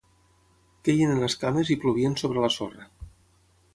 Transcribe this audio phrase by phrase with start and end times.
[0.87, 2.89] Queien en escames i plovien sobre la sorra.